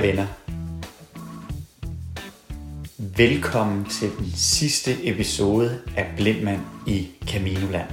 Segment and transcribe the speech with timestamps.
[0.00, 0.26] Kære venner,
[2.98, 7.88] velkommen til den sidste episode af Blindmand i Caminoland.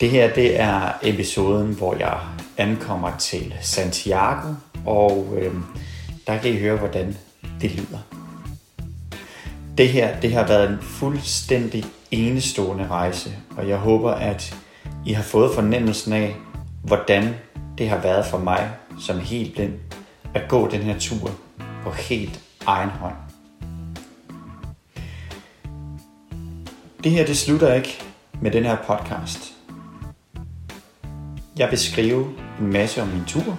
[0.00, 2.18] Det her det er episoden, hvor jeg
[2.56, 4.48] ankommer til Santiago,
[4.86, 5.54] og øh,
[6.26, 7.16] der kan I høre, hvordan
[7.60, 7.98] det lyder.
[9.78, 14.56] Det her det har været en fuldstændig enestående rejse, og jeg håber, at
[15.06, 16.36] I har fået fornemmelsen af,
[16.82, 17.34] hvordan
[17.78, 19.87] det har været for mig som helt blind
[20.34, 21.30] at gå den her tur
[21.82, 23.14] på helt egen hånd.
[27.04, 28.02] Det her det slutter ikke
[28.42, 29.54] med den her podcast.
[31.58, 32.26] Jeg vil skrive
[32.60, 33.58] en masse om min tur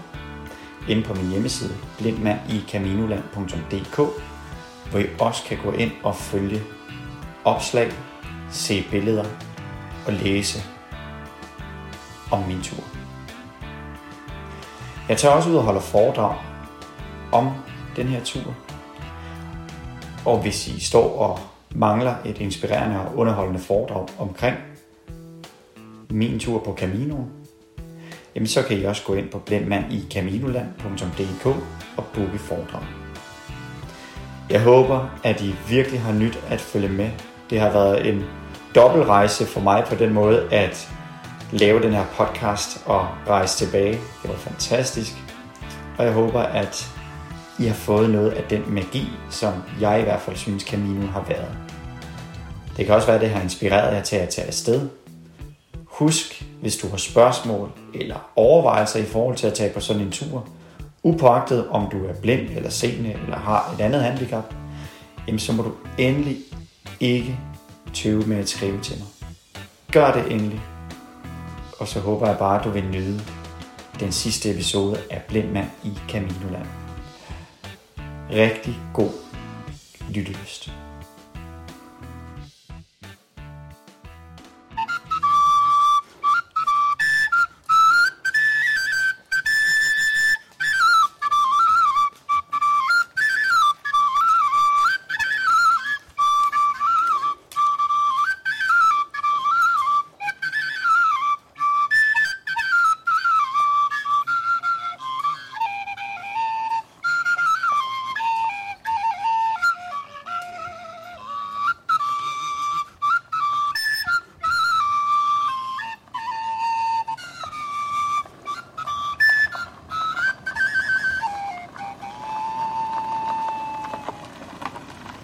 [0.90, 4.00] inde på min hjemmeside blindmandicaminoland.dk
[4.90, 6.62] hvor I også kan gå ind og følge
[7.46, 7.92] opslag,
[8.52, 9.26] se billeder
[10.08, 10.60] og læse
[12.32, 12.84] om min tur.
[15.10, 16.49] Jeg tager også ud og holder foredrag
[17.32, 17.50] om
[17.96, 18.56] den her tur.
[20.26, 21.40] Og hvis I står og
[21.76, 24.58] mangler et inspirerende og underholdende foredrag omkring
[26.10, 27.32] min tur på Caminoen,
[28.36, 31.46] jamen så kan I også gå ind på blindmandikaminoland.dk
[31.98, 32.84] og booke foredrag.
[34.50, 37.10] Jeg håber, at I virkelig har nyt at følge med.
[37.50, 38.26] Det har været en
[38.76, 40.90] dobbeltrejse for mig på den måde at
[41.52, 43.94] lave den her podcast og rejse tilbage.
[43.94, 45.12] Det var fantastisk.
[45.98, 46.99] Og jeg håber, at
[47.60, 51.26] i har fået noget af den magi, som jeg i hvert fald synes Camino har
[51.28, 51.58] været.
[52.78, 54.90] Det kan også være, at det har inspireret jer til at tage afsted.
[55.86, 60.12] Husk, hvis du har spørgsmål eller overvejelser i forhold til at tage på sådan en
[60.12, 60.48] tur,
[61.04, 64.54] upåagtet om du er blind eller seende eller har et andet handicap,
[65.28, 66.38] jamen så må du endelig
[67.00, 67.40] ikke
[67.94, 69.08] tøve med at skrive til mig.
[69.92, 70.62] Gør det endelig.
[71.80, 73.22] Og så håber jeg bare, at du vil nyde
[74.00, 76.79] den sidste episode af Blindmand i Caminoland.
[78.32, 79.12] Rigtig god
[80.10, 80.72] lyttelyst.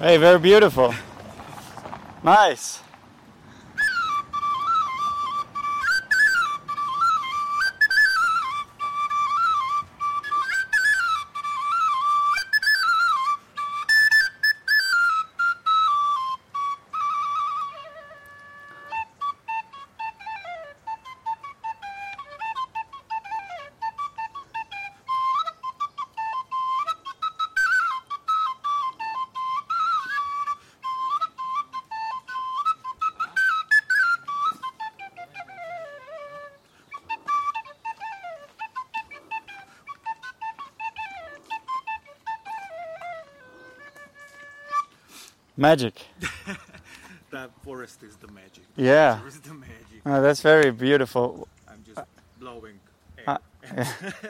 [0.06, 0.94] Hey, very beautiful.
[2.24, 2.80] Nice.
[45.70, 45.96] Magic.
[47.32, 48.66] that forest is the magic.
[48.76, 49.26] Yeah.
[49.26, 50.00] Is the magic.
[50.06, 51.48] Oh, that's very beautiful.
[51.68, 52.02] I'm just
[52.40, 52.78] blowing
[53.18, 53.24] air.
[53.28, 53.88] Uh, and-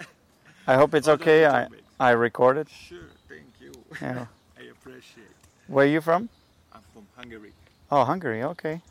[0.72, 1.46] I hope it's okay.
[1.46, 1.68] I.
[2.00, 2.68] I recorded.
[2.70, 3.74] Sure, thank you.
[4.02, 4.28] Yeah.
[4.60, 5.36] I appreciate.
[5.68, 6.30] Where are you from?
[6.74, 7.52] I'm from Hungary.
[7.92, 8.42] Oh, Hungary.
[8.54, 8.82] Okay.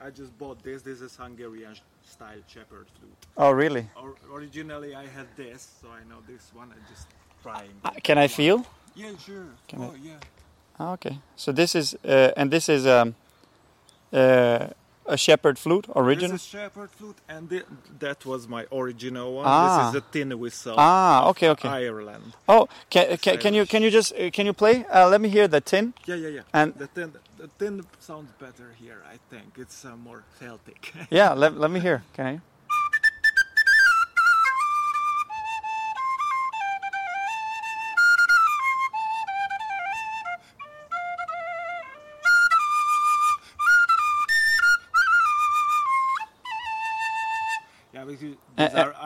[0.00, 0.80] I just bought this.
[0.80, 1.74] This is Hungarian
[2.14, 3.20] style shepherd flute.
[3.36, 3.84] Oh, really?
[4.02, 6.68] Or, originally, I had this, so I know this one.
[6.74, 7.06] I'm just
[7.42, 7.74] trying.
[7.84, 8.64] Uh, Can I feel?
[8.94, 9.48] Yeah, sure.
[9.68, 10.20] Can oh, I- yeah.
[10.80, 11.18] Oh, okay.
[11.36, 13.14] So this is uh, and this is um,
[14.12, 14.68] uh,
[15.06, 16.32] a shepherd flute original.
[16.32, 17.62] This is shepherd flute, and thi-
[17.98, 19.44] that was my original one.
[19.46, 19.62] Ah.
[19.62, 20.74] This is a tin whistle.
[20.78, 21.68] Ah, okay, okay.
[21.68, 22.34] Ireland.
[22.48, 24.84] Oh, can, can, can you can you just uh, can you play?
[24.86, 25.92] Uh, let me hear the tin.
[26.06, 26.42] Yeah, yeah, yeah.
[26.54, 29.02] And- the tin, the tin sounds better here.
[29.10, 30.92] I think it's uh, more Celtic.
[31.10, 32.02] Yeah, let, let me hear.
[32.14, 32.40] Can I?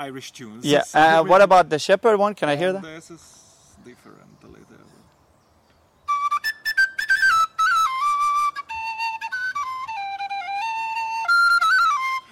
[0.07, 0.65] Irish tunes.
[0.65, 0.85] Yeah.
[0.95, 2.33] Uh, what about the Shepherd one?
[2.35, 2.83] Can I hear that?
[2.83, 3.23] This is
[3.85, 4.65] different a little.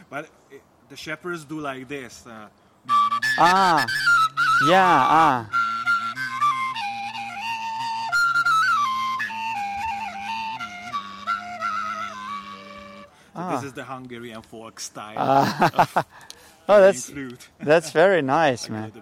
[0.08, 2.24] But eh, the shepherds do like this.
[2.26, 2.46] Uh,
[3.38, 3.84] ah.
[4.68, 5.16] Yeah.
[5.18, 5.50] Ah.
[13.34, 13.56] Ah.
[13.56, 15.16] This is the Hungarian folk style.
[15.18, 16.04] Ah.
[16.68, 17.10] Oh, that's
[17.60, 18.92] that's very nice, man.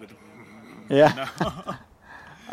[0.88, 1.28] Yeah.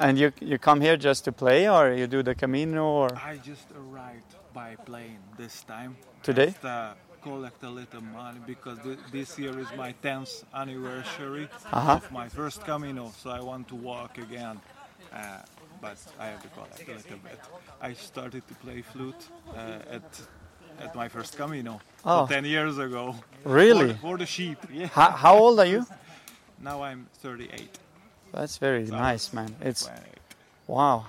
[0.01, 3.35] And you you come here just to play, or you do the Camino, or I
[3.37, 5.97] just arrived by plane this time.
[6.23, 6.45] Today?
[6.51, 11.95] Just, uh, collect a little money because thi- this year is my 10th anniversary Uh-huh.
[11.99, 14.61] of my first Camino, so I want to walk again.
[15.11, 15.41] Uh,
[15.81, 17.39] but I have to collect a little bit.
[17.81, 20.21] I started to play flute uh, at
[20.81, 22.25] at my first Camino Oh.
[22.25, 23.15] so 10 years ago.
[23.43, 23.93] Really?
[23.93, 24.87] For, for the sheep, yeah.
[24.87, 25.85] how, how old are you?
[26.61, 27.79] Now I'm 38.
[28.33, 29.55] That's very So nice, man.
[29.61, 30.05] It's 28.
[30.67, 31.05] wow.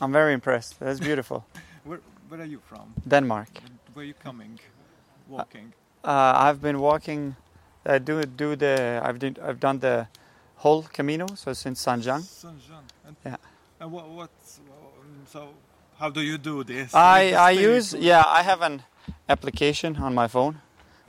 [0.00, 0.78] I'm very impressed.
[0.78, 1.44] That's beautiful.
[1.84, 2.92] Where, where are you from?
[3.08, 3.48] Denmark.
[3.94, 4.58] Where are you coming?
[5.28, 5.72] Walking?
[6.04, 7.34] Uh, I've been walking.
[7.84, 9.00] I do do the.
[9.02, 10.06] I've did, I've done the
[10.56, 11.26] whole Camino.
[11.34, 12.22] So since Sanjiang.
[12.22, 12.84] Saint-Jean.
[13.06, 13.36] And, Yeah.
[13.80, 15.48] And what, what's, um, so
[15.98, 16.94] how do you do this?
[16.94, 18.24] I I use yeah.
[18.26, 18.82] I have an
[19.28, 20.60] application on my phone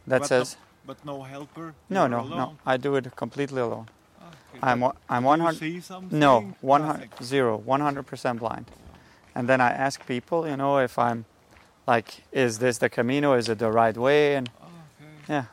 [0.08, 1.74] that But says no, but no helper?
[1.90, 2.38] no no alone?
[2.38, 2.58] no.
[2.66, 3.88] I do it completely alone.
[4.52, 4.60] Okay.
[4.62, 5.60] I'm I'm one hundred.
[5.60, 6.20] see something?
[6.20, 8.66] No, one hundred zero, one hundred percent blind.
[9.36, 11.26] And then I ask people, you know, if I'm
[11.88, 13.34] like, is this the Camino?
[13.38, 14.36] Is it the right way?
[14.36, 15.12] And Okay.
[15.30, 15.46] yeah,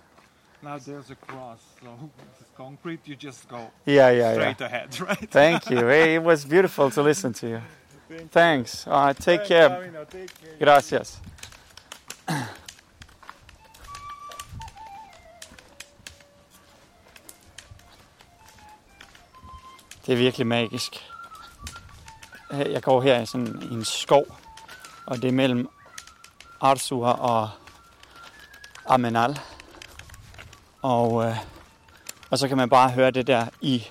[0.62, 1.88] Now there's a cross, so
[2.40, 3.00] it's concrete.
[3.08, 4.32] You just go yeah, yeah, yeah.
[4.34, 5.30] straight ahead, right?
[5.30, 5.86] Thank you.
[5.86, 7.60] Hey, it was beautiful to listen to you.
[8.32, 8.86] Thanks.
[8.86, 9.68] Uh, take care.
[9.68, 10.58] Take care.
[10.60, 11.20] Gracias.
[20.06, 21.10] Det er virkelig magisk.
[22.50, 24.24] Jeg går her i sådan en skov,
[25.06, 25.68] og det er mellem
[26.60, 27.50] Arsua og
[28.86, 29.38] Amenal.
[30.82, 31.36] Og, øh,
[32.30, 33.86] og så kan man bare høre det der i,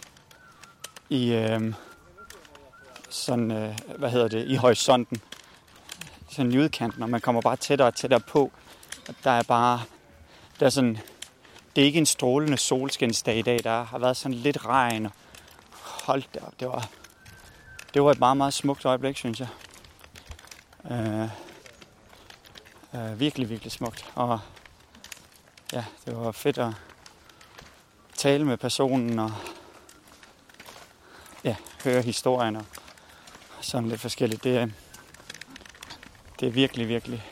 [1.10, 1.74] i øh,
[3.14, 5.22] sådan, øh, hvad hedder det, i horisonten
[6.30, 8.52] sådan i udkanten, og man kommer bare tættere og tættere på.
[9.08, 9.82] Og der er bare,
[10.60, 11.00] der er sådan,
[11.76, 15.12] det er ikke en strålende solskinsdag i dag, der har været sådan lidt regn, og
[16.06, 16.90] hold da op, det var,
[17.94, 19.48] det var et meget, meget smukt øjeblik, synes jeg.
[20.92, 21.30] Øh,
[22.94, 24.40] øh, virkelig, virkelig smukt, og
[25.74, 26.74] ja, det var fedt at
[28.18, 29.32] tale med personen, og
[31.44, 32.66] ja, høre historien, og
[33.64, 34.44] sådan lidt forskelligt.
[34.44, 34.68] Det, er-
[36.40, 37.24] det er virkelig, virkelig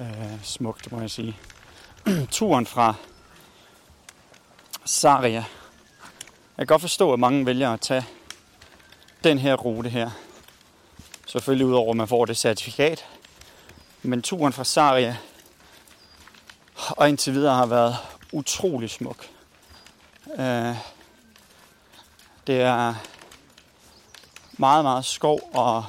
[0.00, 1.36] øh, smukt, må jeg sige.
[2.30, 2.94] Turen fra
[4.84, 5.32] Saria.
[5.32, 5.46] Jeg
[6.58, 8.04] kan godt forstå, at mange vælger at tage
[9.24, 10.10] den her rute her.
[11.26, 13.06] Selvfølgelig udover, at man får det certifikat.
[14.02, 15.16] Men turen fra Saria
[16.88, 17.96] og indtil videre har været
[18.32, 19.26] utrolig smuk.
[20.38, 20.74] Øh,
[22.46, 22.94] det er
[24.58, 25.84] meget, meget skov, og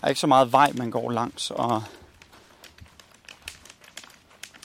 [0.00, 1.84] der er ikke så meget vej, man går langs, og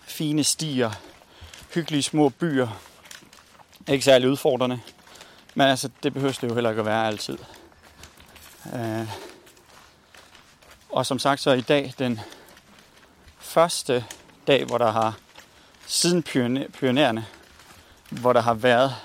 [0.04, 0.92] fine stier,
[1.74, 2.68] hyggelige små byer.
[3.88, 4.80] Ikke særlig udfordrende,
[5.56, 7.38] men altså, det behøver det jo heller ikke at være altid.
[8.74, 9.08] Øh,
[10.90, 12.20] og som sagt, så er i dag den
[13.40, 14.06] første
[14.48, 15.18] dag, hvor der har,
[15.88, 17.26] siden pioner- pionererne,
[18.10, 18.96] hvor der har været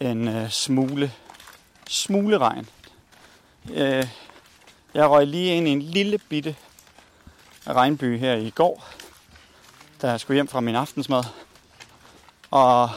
[0.00, 1.12] en øh, smule,
[1.88, 2.68] smule regn.
[3.70, 4.06] Øh,
[4.94, 6.56] jeg røg lige ind i en lille bitte
[7.66, 8.88] regnby her i går,
[10.02, 11.24] da jeg skulle hjem fra min aftensmad.
[12.50, 12.90] Og,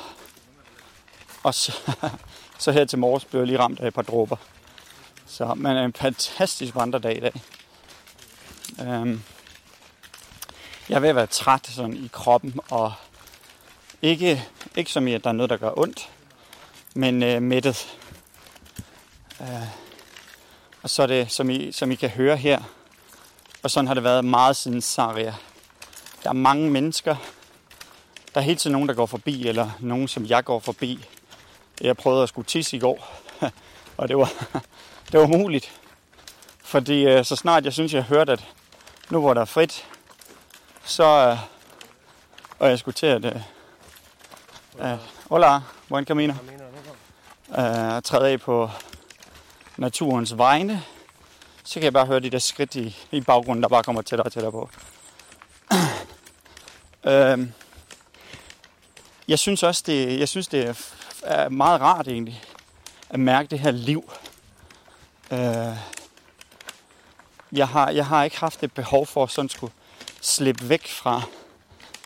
[1.43, 1.95] og så,
[2.59, 4.35] så her til morges blev jeg lige ramt af et par dråber.
[5.25, 7.41] Så men en fantastisk vandredag i dag.
[8.81, 9.23] Øhm,
[10.89, 12.93] jeg er ved at være træt sådan i kroppen, og
[14.01, 14.45] ikke,
[14.75, 16.09] ikke som i, at der er noget, der gør ondt,
[16.93, 17.97] men øh, mættet.
[19.41, 19.88] Øh,
[20.89, 22.61] og så er det, som I, som I kan høre her,
[23.63, 25.35] og sådan har det været meget siden Saria.
[26.23, 27.15] Der er mange mennesker.
[28.33, 31.05] Der er hele tiden nogen, der går forbi, eller nogen, som jeg går forbi.
[31.81, 33.21] Jeg prøvede at skulle tisse i går,
[33.97, 34.31] og det var,
[35.11, 35.71] det var muligt.
[36.63, 38.45] Fordi øh, så snart jeg synes, jeg hørte, at
[39.09, 39.85] nu hvor der er frit,
[40.83, 41.37] så øh,
[42.59, 43.25] og jeg skulle til at...
[43.25, 43.41] Øh,
[44.79, 44.97] øh,
[45.29, 46.33] hola, buen camino.
[47.49, 48.69] At træde af på
[49.79, 50.83] naturens vegne,
[51.63, 54.25] så kan jeg bare høre de der skridt i, i baggrunden, der bare kommer tættere
[54.25, 54.69] og tættere på.
[57.11, 57.51] øhm,
[59.27, 60.75] jeg synes også, det, jeg synes, det
[61.23, 62.43] er, meget rart egentlig,
[63.09, 64.11] at mærke det her liv.
[65.31, 65.77] Øh,
[67.51, 69.73] jeg, har, jeg har ikke haft et behov for at sådan skulle
[70.21, 71.21] slippe væk fra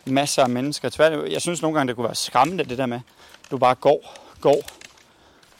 [0.04, 0.88] masser af mennesker.
[0.88, 3.00] Tværtimod, jeg synes nogle gange, det kunne være skræmmende, det der med,
[3.50, 4.62] du bare går, går,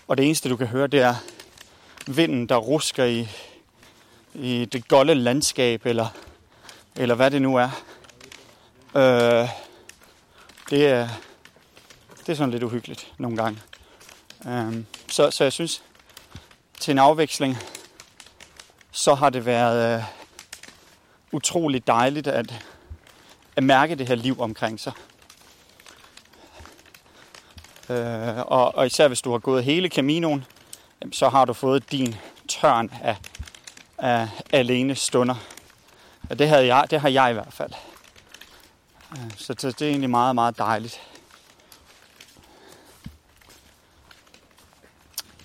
[0.09, 1.15] og det eneste, du kan høre, det er
[2.07, 3.29] vinden, der rusker i,
[4.35, 6.07] i det golde landskab, eller,
[6.97, 7.85] eller hvad det nu er.
[8.97, 9.49] Øh,
[10.71, 11.09] det, er,
[12.21, 13.61] det er sådan lidt uhyggeligt nogle gange.
[14.47, 15.83] Øh, så, så jeg synes,
[16.81, 17.59] til en afveksling,
[18.91, 20.05] så har det været øh,
[21.33, 22.65] utrolig dejligt at,
[23.57, 24.93] at mærke det her liv omkring sig.
[27.89, 30.45] Øh, og, og især hvis du har gået hele Caminoen,
[31.13, 32.15] så har du fået din
[32.49, 33.17] tørn af,
[33.99, 35.35] af alene stunder.
[36.31, 37.73] Og det, havde jeg, det har jeg i hvert fald.
[39.37, 41.01] Så det, det er egentlig meget, meget dejligt.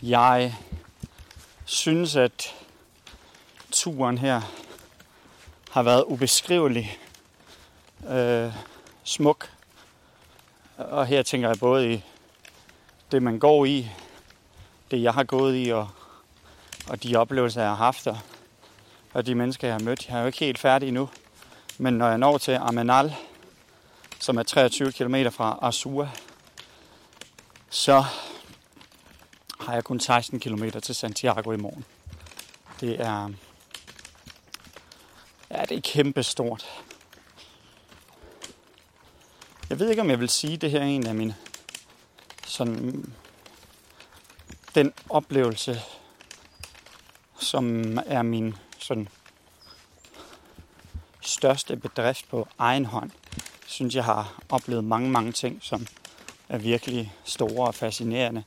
[0.01, 0.55] Jeg
[1.65, 2.55] synes, at
[3.71, 4.41] turen her
[5.71, 6.97] har været ubeskrivelig
[8.09, 8.53] øh,
[9.03, 9.51] smuk.
[10.77, 12.03] Og her tænker jeg både i
[13.11, 13.91] det, man går i,
[14.91, 15.89] det, jeg har gået i, og,
[16.89, 18.17] og de oplevelser, jeg har haft, og,
[19.13, 20.09] og de mennesker, jeg har mødt.
[20.09, 21.09] Jeg er jo ikke helt færdig endnu.
[21.77, 23.15] Men når jeg når til Amenal,
[24.19, 26.09] som er 23 km fra Asua,
[27.69, 28.05] så
[29.59, 31.85] har jeg kun 16 km til Santiago i morgen.
[32.79, 33.29] Det er,
[35.51, 36.65] ja, det er kæmpe stort.
[39.69, 41.35] Jeg ved ikke, om jeg vil sige, at det her er en af mine
[42.47, 43.13] sådan,
[44.75, 45.81] den oplevelse,
[47.39, 49.07] som er min sådan,
[51.21, 53.11] største bedrift på egen hånd.
[53.35, 55.87] Jeg synes, jeg har oplevet mange, mange ting, som
[56.49, 58.43] er virkelig store og fascinerende.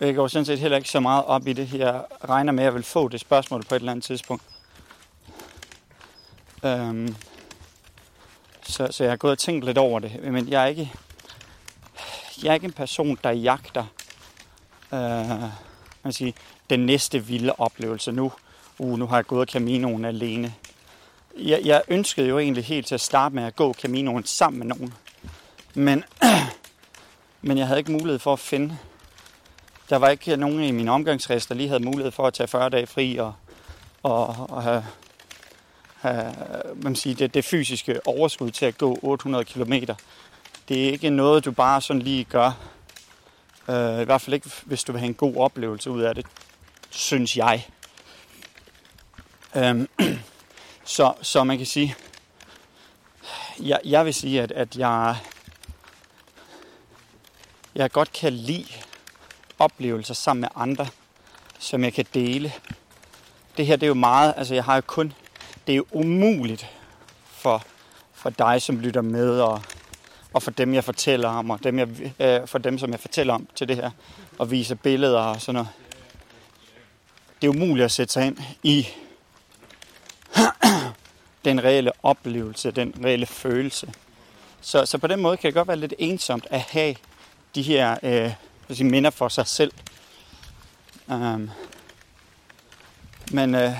[0.00, 1.72] Jeg går sådan set heller ikke så meget op i det.
[1.72, 4.42] Jeg regner med, at jeg vil få det spørgsmål på et eller andet tidspunkt.
[6.64, 7.16] Øhm,
[8.62, 10.32] så, så jeg har gået og tænkt lidt over det.
[10.32, 10.92] Men jeg er ikke,
[12.42, 13.84] jeg er ikke en person, der jagter
[14.92, 15.50] øh,
[16.02, 16.34] man sige,
[16.70, 18.12] den næste vilde oplevelse.
[18.12, 18.32] Nu,
[18.78, 20.54] uh, nu har jeg gået Caminoen alene.
[21.38, 24.66] Jeg, jeg ønskede jo egentlig helt til at starte med at gå Caminoen sammen med
[24.66, 24.94] nogen.
[25.74, 26.04] Men,
[27.42, 28.78] men jeg havde ikke mulighed for at finde.
[29.90, 32.70] Der var ikke nogen i min omgangskreds, der lige havde mulighed for at tage 40
[32.70, 33.32] dage fri og,
[34.02, 34.84] og, og have,
[35.94, 36.34] have
[36.74, 39.72] man siger, det, det fysiske overskud til at gå 800 km.
[40.68, 42.52] Det er ikke noget, du bare sådan lige gør.
[43.68, 46.26] Øh, I hvert fald ikke, hvis du vil have en god oplevelse ud af det,
[46.90, 47.66] synes jeg.
[49.54, 49.88] Um,
[50.84, 51.94] så, så man kan sige,
[53.58, 55.16] jeg, jeg vil sige, at, at jeg,
[57.74, 58.66] jeg godt kan lide
[59.58, 60.86] oplevelser sammen med andre,
[61.58, 62.52] som jeg kan dele.
[63.56, 65.12] Det her, det er jo meget, altså jeg har jo kun,
[65.66, 66.70] det er jo umuligt
[67.26, 67.62] for,
[68.12, 69.62] for dig, som lytter med, og,
[70.32, 71.88] og for dem, jeg fortæller om, og dem, jeg,
[72.20, 73.90] øh, for dem, som jeg fortæller om til det her,
[74.38, 75.68] og vise billeder og sådan noget.
[77.40, 78.88] Det er umuligt at sætte sig ind i
[81.44, 83.92] den reelle oplevelse, den reelle følelse.
[84.60, 86.94] Så, så på den måde kan det godt være lidt ensomt at have
[87.54, 88.32] de her øh,
[88.70, 89.72] sige, minder for sig selv.
[91.06, 91.50] Um,
[93.32, 93.72] men, øh,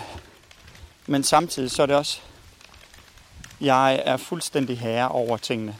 [1.06, 2.20] men samtidig så er det også,
[3.60, 5.76] jeg er fuldstændig herre over tingene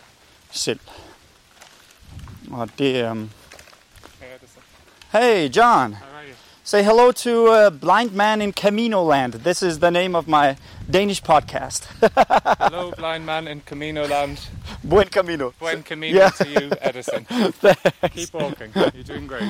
[0.53, 0.81] selv.
[2.51, 3.11] Og det...
[3.11, 3.31] Um,
[5.13, 5.97] hey, John.
[6.63, 9.33] Say hello to a blind man in Camino Land.
[9.33, 10.57] This is the name of my
[10.89, 11.87] Danish podcast.
[12.71, 14.39] hello, blind man in Camino Land.
[14.85, 15.53] Buen Camino.
[15.59, 16.31] Buen Camino Yeah.
[16.31, 17.25] to you, Edison.
[18.15, 18.71] Keep walking.
[18.75, 19.49] You're doing great.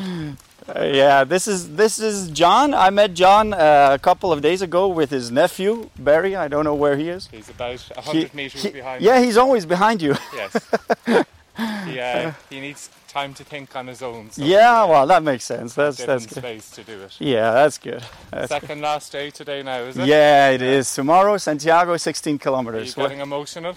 [0.69, 2.75] Uh, yeah, this is this is John.
[2.75, 6.37] I met John uh, a couple of days ago with his nephew Barry.
[6.37, 7.29] I don't know where he is.
[7.33, 9.03] He's about hundred meters he- behind.
[9.03, 10.15] Yeah, he's always behind you.
[10.35, 11.85] Yes.
[11.87, 14.31] he, uh, he needs time to think on his own.
[14.31, 15.75] So yeah, well, that makes sense.
[15.75, 16.39] That's that's good.
[16.39, 17.17] space to do it.
[17.19, 18.03] Yeah, that's good.
[18.31, 20.05] That's Second last day today now, is good.
[20.05, 20.09] it?
[20.09, 21.37] Yeah, it is tomorrow.
[21.39, 22.95] Santiago, 16 Are you kilometers.
[22.95, 23.77] getting emotional?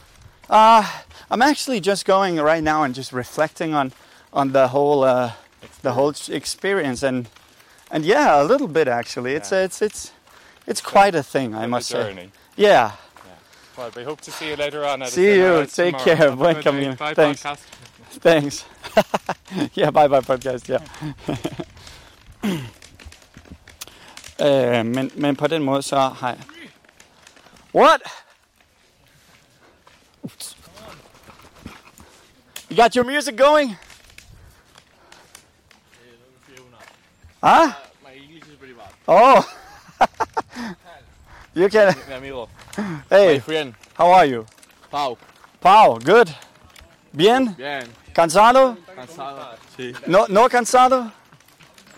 [0.50, 0.84] Uh,
[1.32, 3.92] I'm actually just going right now and just reflecting on
[4.32, 5.32] on the whole uh,
[5.82, 7.28] the whole experience and
[7.92, 9.36] and yeah, a little bit actually.
[9.36, 9.66] It's Yeah.
[9.66, 10.12] it's it's
[10.68, 12.30] it's quite a thing, I must say.
[12.58, 12.92] Yeah.
[13.78, 15.06] Well, we hope to see you later on.
[15.08, 15.66] See you.
[15.66, 16.16] Take tomorrow.
[16.16, 16.28] care.
[16.30, 16.62] A Buen.
[16.62, 16.96] Camino.
[16.96, 17.42] Bye, Thanks.
[17.44, 17.60] podcast.
[18.22, 18.66] Thanks.
[19.74, 20.78] yeah, bye bye podcast, ja.
[24.42, 26.40] øh, eh, men, men på den måde, så har jeg...
[27.74, 28.02] What?
[32.70, 33.78] You got your music going?
[37.44, 37.74] Huh?
[38.02, 38.88] My English is pretty bad.
[39.06, 39.44] Oh.
[41.54, 41.94] you can...
[42.08, 42.48] Mi amigo.
[43.10, 43.76] Hey, My friend.
[43.96, 44.46] how are you?
[44.90, 45.18] Pau.
[45.60, 46.34] Pau, good?
[47.14, 47.54] Bien?
[47.58, 47.86] Bien.
[48.14, 48.78] Cansado?
[48.96, 49.58] Cansado.
[49.78, 49.94] Sí.
[50.08, 51.12] No, no cansado?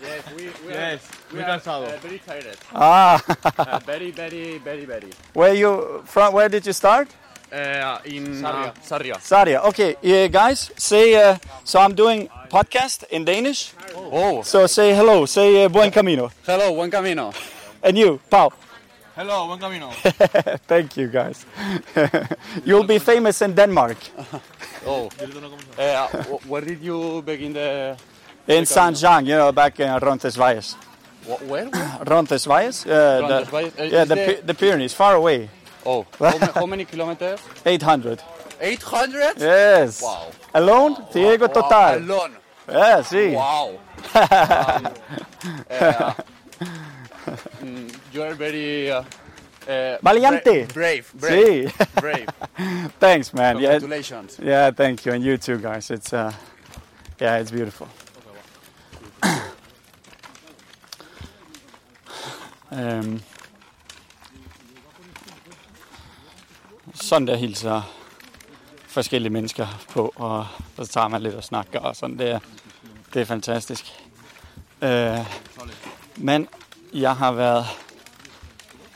[0.02, 1.00] Yes, we, we Yes,
[1.32, 1.86] are, we are cansado.
[1.86, 2.56] uh, very tired.
[2.74, 3.22] Ah.
[3.56, 5.10] Uh, very, very, very, very.
[5.32, 6.34] Where you from?
[6.34, 7.08] Where did you start?
[7.52, 9.14] Uh, in uh, Sarria.
[9.20, 9.64] Sadia.
[9.64, 11.14] Okay, uh, guys, say.
[11.14, 13.72] Uh, so I'm doing podcast in Danish.
[13.94, 15.26] Oh, So say hello.
[15.26, 16.30] Say uh, buen camino.
[16.46, 17.32] hello, buen camino.
[17.82, 18.52] And you, Paul.
[19.14, 19.90] Hello, buen camino.
[20.66, 21.46] Thank you, guys.
[22.64, 23.96] You'll be famous in Denmark.
[24.88, 25.08] Oh,
[25.78, 26.06] uh,
[26.46, 27.96] where did you begin the?
[28.46, 30.76] In Saint Jean, you know, back in Rontesvalles.
[31.26, 31.66] wh- Where?
[32.06, 32.86] Rontesvalles?
[32.86, 35.48] Uh, the, Rontesvalles, uh, yeah, the, the- the Pyrenees, far away.
[35.86, 37.40] Oh, how, ma- how many kilometers?
[37.64, 38.20] 800.
[38.60, 39.38] 800?
[39.38, 40.02] Yes.
[40.02, 40.32] Wow.
[40.54, 40.96] Alone?
[41.12, 41.98] Diego Total.
[41.98, 42.36] Alone.
[42.68, 43.30] Yeah, see.
[43.30, 43.78] Wow.
[44.14, 44.88] um,
[45.70, 46.14] uh,
[47.62, 49.02] mm, you are very uh,
[49.68, 50.64] uh, Valiente.
[50.64, 51.12] bra- brave.
[51.14, 51.72] Brave.
[51.72, 51.84] See.
[52.00, 52.28] brave.
[52.98, 53.58] Thanks, man.
[53.58, 54.38] Yeah, Congratulations.
[54.42, 55.90] yeah, thank you, and you too, guys.
[55.90, 56.32] It's uh,
[57.20, 57.88] yeah, it's beautiful.
[62.72, 63.20] um,
[67.00, 67.82] sådan der hilser
[68.88, 72.38] forskellige mennesker på, og så tager man lidt og snakker, og sådan det er,
[73.14, 73.84] det er fantastisk.
[74.82, 75.26] Uh,
[76.16, 76.48] men
[76.92, 77.66] jeg har været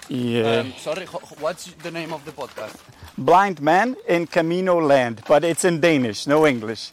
[0.08, 1.06] i uh, Um, sorry,
[1.40, 2.76] what's the name of the podcast?
[3.16, 6.92] Blind Man in Camino Land, but it's in Danish, no English.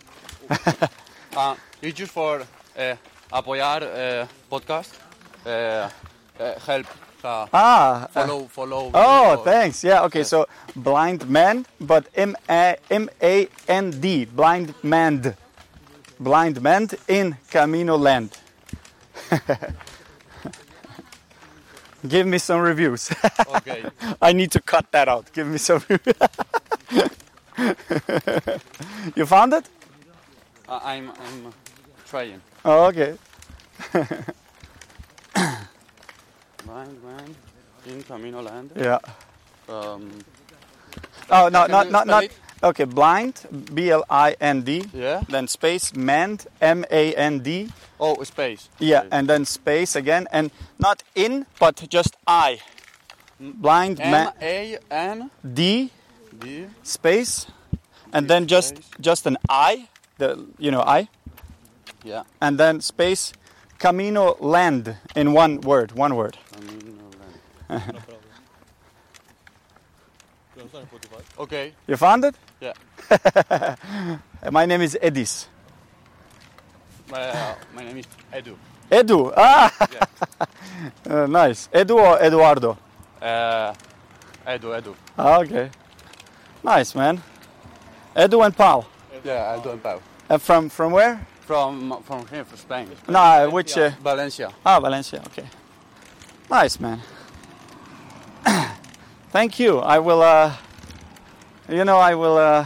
[0.49, 2.41] Uh, it's just for
[2.79, 2.95] uh,
[3.31, 4.99] apoyar uh, podcast.
[5.45, 6.87] Uh, uh, help.
[7.24, 8.88] Uh, Ah, uh, follow, follow.
[8.93, 9.43] oh, follow.
[9.43, 9.83] thanks.
[9.83, 15.36] Yeah, okay, so Blind Man, but M A M A N D, Blind Man.
[16.19, 18.38] Blind Man in Camino Land.
[22.07, 23.09] Give me some reviews.
[23.57, 23.83] Okay.
[24.21, 25.33] I need to cut that out.
[25.33, 26.15] Give me some reviews.
[29.15, 29.65] you found it?
[30.70, 31.53] Uh, I'm, I'm
[32.07, 32.39] trying.
[32.63, 33.18] Oh, okay.
[36.68, 37.36] Blind man
[37.86, 38.72] in Camino Land.
[38.75, 39.00] Yeah.
[39.70, 40.12] Um,
[41.30, 42.24] Oh, no, not, not, not.
[42.64, 43.36] Okay, blind,
[43.74, 44.84] B L I N D.
[44.94, 45.22] yeah.
[45.30, 48.70] then space mand m a n d Oh, space.
[48.80, 49.10] yeah Okay.
[49.12, 52.60] and then space again and not in but just i
[53.40, 55.92] blind M man A N d
[56.40, 56.66] D.
[56.84, 57.46] space
[58.14, 58.90] and then just Space.
[59.01, 61.08] just an i the you know i
[62.03, 62.24] Yeah.
[62.42, 63.34] and then space
[63.80, 67.93] camino land in one word one word Camino Land.
[71.37, 71.74] okay.
[71.87, 72.74] you found it Yeah.
[74.51, 75.48] my name is edis
[77.13, 78.55] Uh, my name is Edu.
[78.91, 80.05] edu ah Yeah.
[81.09, 82.77] Uh, nice edu or eduardo
[83.22, 83.74] Uh,
[84.46, 84.93] Edu, Edu.
[85.17, 85.70] Ah, okay
[86.63, 87.22] nice man
[88.15, 88.85] edu and paul
[89.24, 90.00] Yeah, Edu and Paul.
[90.29, 92.87] and from from where From from here, from Spain.
[93.07, 94.51] no which uh, Valencia.
[94.65, 95.24] Ah, Valencia.
[95.31, 95.48] Okay.
[96.50, 97.01] Nice, man.
[99.31, 99.79] Thank you.
[99.79, 100.22] I will.
[100.22, 100.53] Uh,
[101.68, 102.38] you know, I will.
[102.38, 102.66] Uh,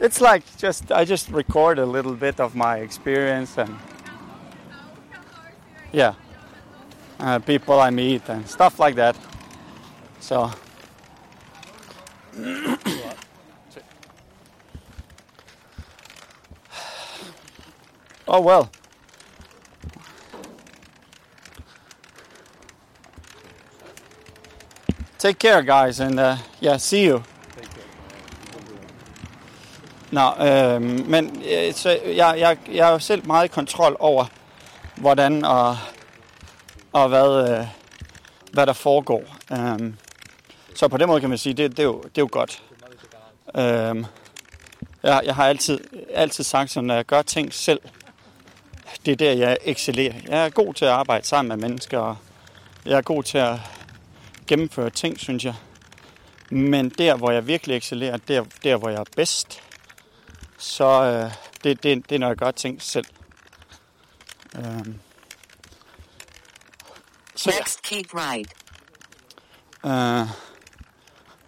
[0.00, 3.76] it's like just I just record a little bit of my experience and
[5.92, 6.14] yeah,
[7.20, 9.18] uh, people I meet and stuff like that.
[10.20, 10.50] So.
[18.26, 18.70] oh well.
[25.26, 27.22] Take care, guys, and uh, yeah, see you.
[30.10, 34.24] Nå, øh, men øh, så jeg, jeg, jeg er jo selv meget i kontrol over,
[34.96, 35.78] hvordan og,
[36.92, 37.66] og hvad, øh,
[38.52, 39.22] hvad der foregår.
[39.52, 39.92] Øh,
[40.74, 42.62] så på den måde kan man sige, det, det, er, jo, det er jo godt.
[43.56, 44.04] Øh,
[45.02, 45.80] jeg, jeg har altid,
[46.14, 47.80] altid sagt, at når jeg gør ting selv,
[49.06, 50.14] det er der, jeg excellerer.
[50.28, 52.16] Jeg er god til at arbejde sammen med mennesker, og
[52.84, 53.58] jeg er god til at
[54.46, 55.54] gennemføre ting, synes jeg.
[56.50, 59.62] Men der, hvor jeg virkelig excellerer, der, der hvor jeg er bedst,
[60.58, 61.32] så øh,
[61.64, 63.06] det, det, det er, når jeg gør ting selv.
[64.54, 65.00] Øhm.
[67.34, 67.58] Så ja.
[67.58, 68.52] Next, keep right.
[69.84, 70.28] Øh,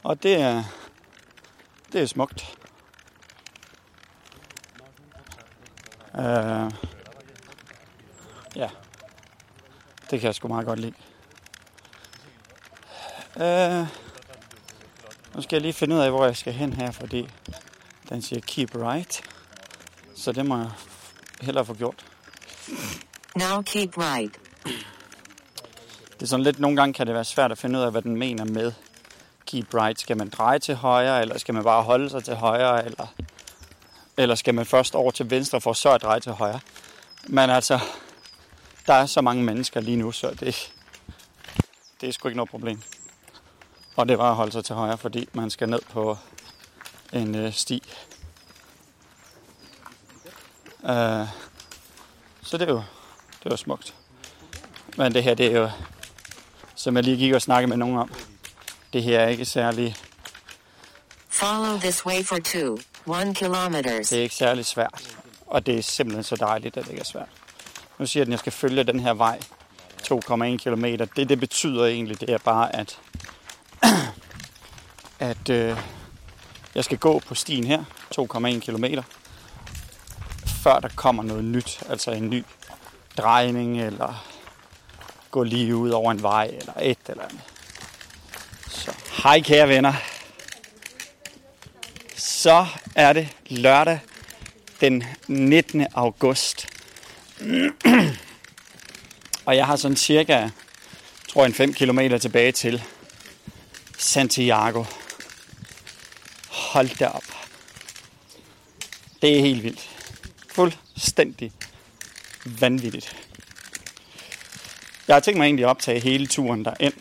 [0.03, 0.65] og det er,
[1.93, 2.59] det er smukt.
[6.15, 6.73] Øh,
[8.57, 8.69] ja,
[10.11, 10.95] det kan jeg sgu meget godt lide.
[13.41, 13.87] Øh,
[15.35, 17.29] nu skal jeg lige finde ud af, hvor jeg skal hen her, fordi
[18.09, 19.23] den siger keep right.
[20.17, 20.71] Så det må jeg
[21.41, 22.05] hellere få gjort.
[23.37, 24.39] Now keep right.
[26.15, 28.03] Det er sådan lidt, nogle gange kan det være svært at finde ud af, hvad
[28.03, 28.73] den mener med
[29.47, 30.01] keep right.
[30.01, 33.07] Skal man dreje til højre, eller skal man bare holde sig til højre, eller,
[34.17, 36.61] eller skal man først over til venstre for så at dreje til højre?
[37.27, 37.79] Men altså,
[38.87, 40.73] der er så mange mennesker lige nu, så det,
[42.01, 42.83] det er sgu ikke noget problem.
[43.99, 46.19] Og det var at holde sig til højre, fordi man skal ned på
[47.13, 47.83] en øh, sti.
[50.85, 51.27] Øh,
[52.43, 52.83] så det er jo
[53.43, 53.95] det var smukt.
[54.97, 55.71] Men det her, det er jo,
[56.75, 58.11] som jeg lige gik og snakkede med nogen om,
[58.93, 59.97] det her er ikke særlig,
[61.29, 64.09] Follow this way for two, one kilometers.
[64.09, 65.17] det er ikke særlig svært.
[65.47, 67.29] Og det er simpelthen så dejligt, at det ikke er svært.
[67.99, 69.41] Nu siger den, at jeg skal følge den her vej
[70.13, 70.85] 2,1 km.
[71.17, 72.99] Det, det betyder egentlig, det er bare, at,
[75.19, 75.77] at øh,
[76.75, 77.85] jeg skal gå på stien her,
[78.19, 78.85] 2,1 km,
[80.63, 82.45] før der kommer noget nyt, altså en ny
[83.17, 84.25] drejning, eller
[85.31, 87.41] gå lige ud over en vej, eller et eller andet.
[88.69, 89.93] Så hej kære venner.
[92.17, 94.01] Så er det lørdag
[94.81, 95.87] den 19.
[95.95, 96.67] august.
[99.47, 100.49] Og jeg har sådan cirka,
[101.29, 102.83] tror jeg, en 5 km tilbage til
[103.99, 104.85] Santiago.
[106.49, 107.25] Hold da op.
[109.23, 109.91] Det er helt vildt.
[110.53, 111.53] Fuldstændig
[112.45, 113.17] vanvittigt.
[115.09, 116.95] Jeg har tænkt mig egentlig at optage hele turen derind.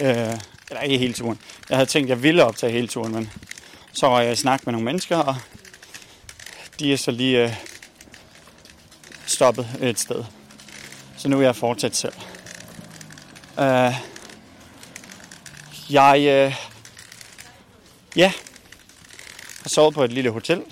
[0.00, 1.38] Øh, eller ikke hele turen.
[1.68, 3.30] Jeg havde tænkt, at jeg ville optage hele turen, men
[3.92, 5.36] så var jeg i snak med nogle mennesker, og
[6.78, 7.54] de er så lige øh,
[9.26, 10.24] stoppet et sted.
[11.16, 12.14] Så nu er jeg fortsat selv.
[13.58, 14.13] Øh,
[15.90, 16.56] jeg øh,
[18.16, 18.32] ja,
[19.62, 20.62] har sovet på et lille hotel.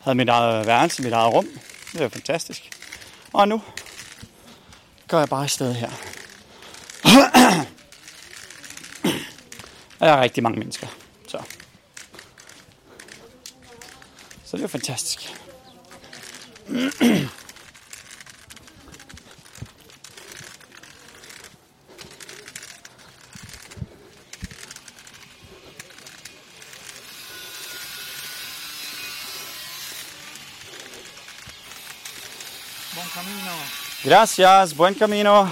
[0.00, 1.48] Havde mit eget værelse, mit eget rum.
[1.92, 2.70] Det var fantastisk.
[3.32, 3.62] Og nu
[5.08, 5.90] går jeg bare afsted her.
[9.98, 10.86] Og der er rigtig mange mennesker.
[11.28, 11.38] Så,
[14.44, 15.34] så det er fantastisk.
[34.04, 35.48] Gracias, buen camino.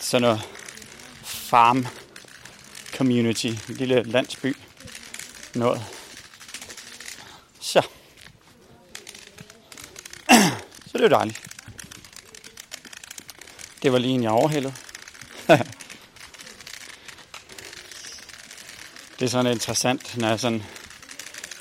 [0.00, 0.40] Sådan noget
[1.24, 1.86] farm
[2.96, 4.56] community, en lille landsby.
[5.54, 5.82] Noget.
[7.60, 7.82] Så.
[10.86, 11.40] Så det er dejligt.
[13.82, 14.74] Det var lige en, jeg overhældede.
[19.18, 20.62] Det er sådan interessant, når jeg sådan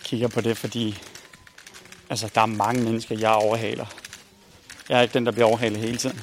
[0.03, 1.01] kigger på det, fordi
[2.09, 3.85] altså, der er mange mennesker, jeg overhaler.
[4.89, 6.21] Jeg er ikke den, der bliver overhalet hele tiden.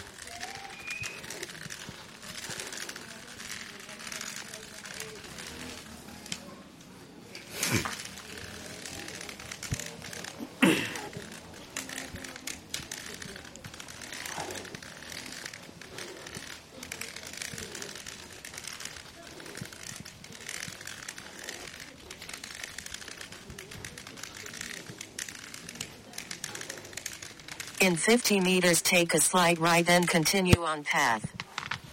[28.07, 31.25] 50 meters, take a slight right, then continue on path.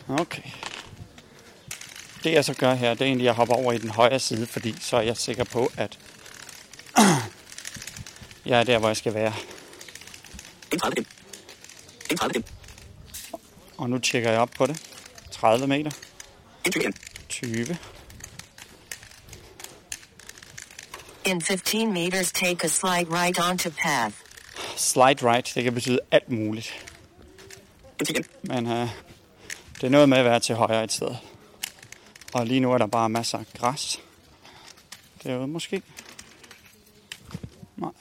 [0.10, 0.52] Okay.
[2.24, 4.19] Det jeg så gør her, det er egentlig, at jeg hopper over i den højre
[4.19, 6.00] side, fordi så er jeg sikker på, at
[8.45, 9.34] jeg er der, hvor jeg skal være.
[13.78, 14.84] Og nu tjekker jeg op på det.
[15.32, 15.91] 30 meter.
[17.30, 17.78] 20.
[21.26, 24.20] In 15 meters, take a slight right onto path.
[24.81, 26.87] Slide right, det kan betyde alt muligt.
[28.43, 28.89] Men uh,
[29.75, 31.15] det er noget med at være til højre et sted.
[32.33, 33.99] Og lige nu er der bare masser af græs.
[35.23, 35.81] Derude måske.
[37.75, 37.91] Nej.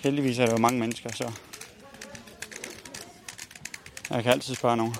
[0.00, 1.32] Heldigvis er der jo mange mennesker, så
[4.10, 4.96] jeg kan altid spørge nogen.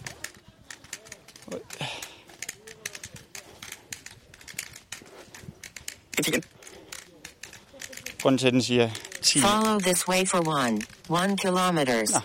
[8.23, 8.91] Grunden til, at den siger
[9.23, 9.41] 10.
[9.41, 12.11] Follow this way for one, one kilometers.
[12.11, 12.21] Nå.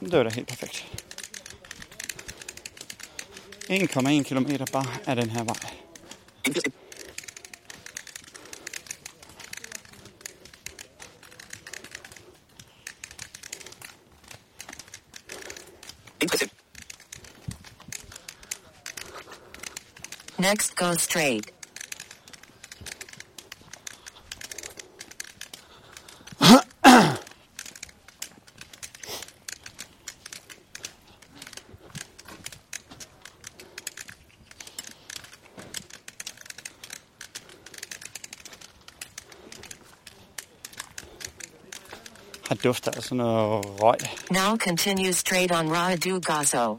[0.00, 0.86] Det var da helt perfekt.
[3.70, 5.74] 1,1 km bare af den her vej.
[20.38, 21.50] Next, go straight.
[42.64, 43.98] Dufter af sådan noget røg.
[44.30, 46.78] Now continue straight on Radu Gazo.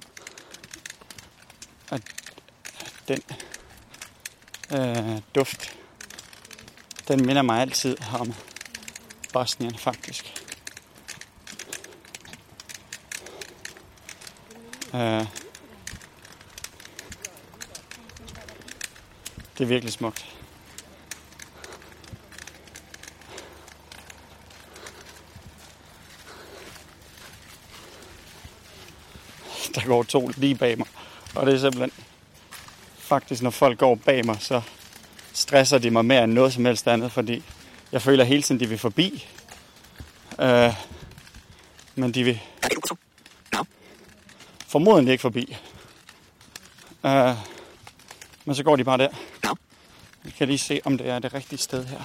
[3.08, 3.22] Den
[4.72, 5.78] øh, duft,
[7.08, 8.34] den minder mig altid om
[9.34, 10.44] Bosnien faktisk.
[14.94, 15.26] Øh,
[19.58, 20.36] det er virkelig smukt.
[29.86, 30.88] Går to lige bag mig,
[31.36, 31.92] og det er simpelthen
[32.98, 34.62] faktisk, når folk går bag mig, så
[35.34, 37.44] stresser de mig mere end noget som helst andet, fordi
[37.92, 39.28] jeg føler hele tiden, de vil forbi.
[40.40, 40.74] Øh,
[41.96, 42.42] men de vil
[44.68, 45.58] formodentlig ikke forbi.
[47.06, 47.36] Øh,
[48.46, 49.10] men så går de bare der.
[50.24, 52.02] Vi kan lige se, om det er det rigtige sted her.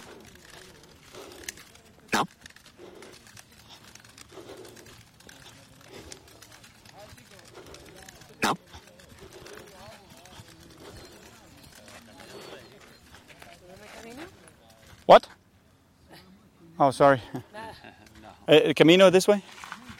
[16.80, 17.20] Oh, sorry.
[18.48, 19.40] Uh, Camino this way?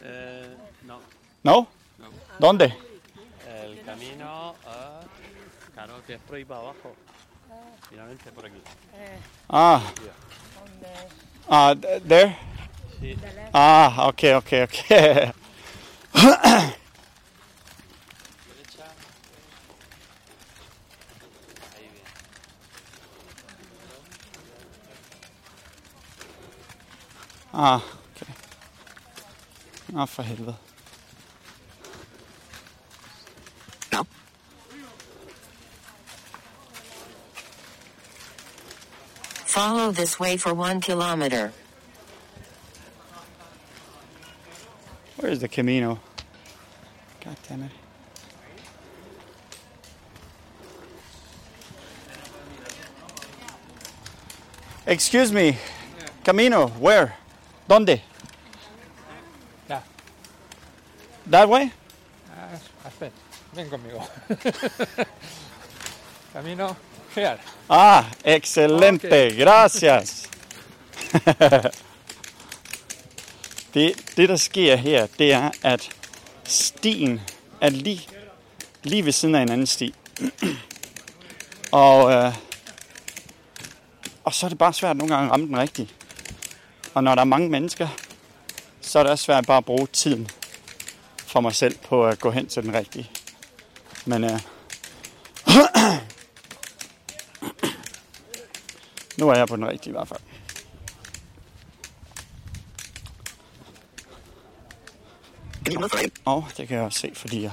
[0.03, 0.45] Eh,
[0.85, 0.99] no,
[1.45, 1.69] No?
[2.41, 2.75] ¿Dónde?
[3.63, 5.01] el camino a...
[5.73, 6.97] Claro, que es por ahí para abajo.
[7.89, 8.61] Finalmente por aquí.
[9.49, 9.81] Ah.
[11.49, 12.37] Ah, th- there?
[13.01, 13.17] Sí.
[13.55, 14.83] Ah, okay, okay, okay.
[16.13, 18.85] Derecha.
[21.77, 22.05] Ahí bien.
[27.63, 27.85] Ah,
[28.17, 28.33] okay.
[29.95, 30.57] Ah, for helvede.
[39.45, 41.53] Follow this way for one kilometer.
[45.19, 46.01] Where is the Camino?
[47.23, 47.73] God damn it.
[54.87, 55.59] Excuse me.
[56.25, 57.20] Camino, where?
[57.71, 58.03] ¿Dónde?
[59.69, 59.83] Yeah.
[61.31, 61.71] That way?
[62.29, 63.13] Ah, espera,
[63.53, 64.05] ven conmigo.
[66.33, 66.77] Camino
[67.15, 67.39] here.
[67.69, 69.07] Ah, excelente.
[69.07, 69.37] Okay.
[69.37, 70.29] Gracias.
[73.75, 75.91] det, det, der sker her, det er, at
[76.45, 77.21] stien
[77.61, 78.09] er lige,
[78.83, 79.95] lige ved siden af en anden sti.
[81.73, 82.35] og, øh,
[84.25, 85.95] og så er det bare svært nogle gange at ramme den rigtigt.
[86.95, 87.89] Og når der er mange mennesker,
[88.81, 90.31] så er det også svært bare at bruge tiden
[91.17, 93.11] for mig selv på at gå hen til den rigtige.
[94.07, 94.31] Men øh,
[99.19, 100.21] nu er jeg på den rigtige i hvert fald.
[106.25, 107.53] Og det kan jeg også se, fordi jeg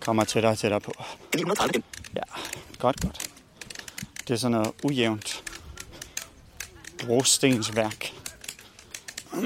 [0.00, 0.92] kommer tættere og tættere på.
[2.16, 2.22] Ja,
[2.78, 3.30] godt, godt.
[4.28, 5.44] Det er sådan noget ujævnt
[6.98, 8.13] brostensværk.
[9.34, 9.42] Og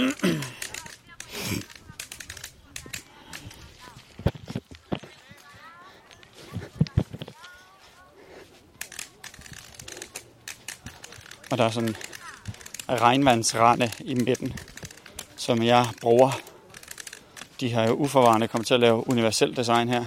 [11.59, 11.96] der er sådan en
[12.88, 14.59] regnvandsrande i midten,
[15.37, 16.31] som jeg bruger.
[17.61, 20.05] De har jo uforvarende kommet til at lave universelt design her.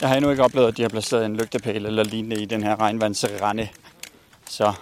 [0.00, 2.62] Jeg har endnu ikke oplevet, at de har placeret en lygtepæl eller lignende i den
[2.62, 3.68] her regnvandsrande.
[4.48, 4.74] Så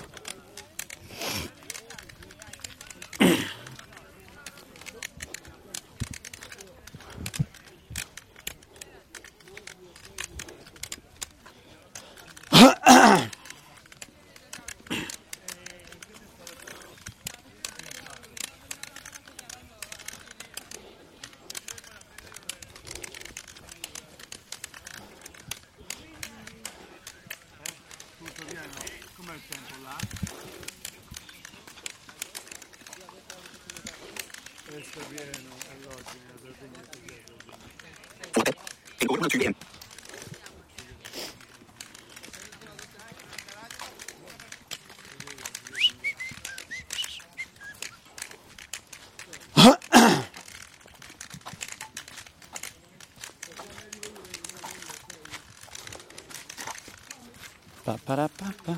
[57.84, 58.76] Ba, ba, da, ba, ba.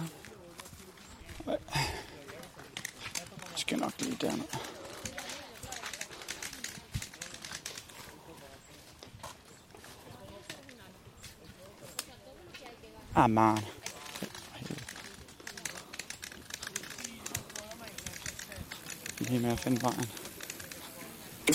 [1.46, 1.58] Jeg
[3.56, 4.44] skal nok lige derned.
[13.16, 13.58] Ah, man.
[19.18, 20.10] Lige med at finde vejen.
[21.48, 21.54] En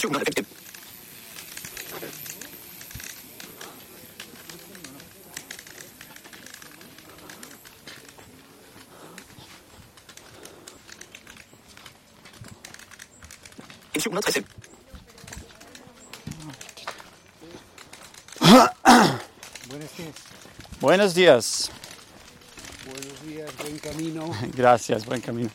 [14.01, 14.48] 760.
[20.81, 21.69] Buenos días.
[22.85, 24.31] Buenos días, buen camino.
[24.55, 25.49] Gracias, buen camino.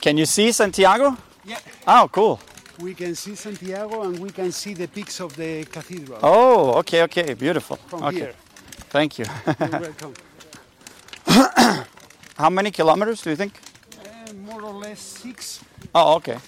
[0.00, 1.16] Can you see Santiago?
[1.44, 1.58] Yeah.
[1.86, 2.40] Oh, cool.
[2.80, 7.02] We can see Santiago and we can see the peaks of the cathedral Oh, okay,
[7.02, 7.76] okay, beautiful.
[7.76, 8.34] from okay, here.
[8.92, 9.24] Thank you.
[9.58, 10.14] You're welcome.
[12.36, 13.58] How many kilometers do you think?
[14.04, 15.60] Uh, more or less six.
[15.94, 16.38] Oh, okay.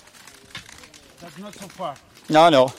[1.21, 1.95] That's not so far.
[2.29, 2.73] No, no.